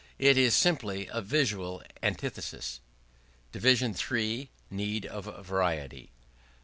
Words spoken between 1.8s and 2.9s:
antithesis.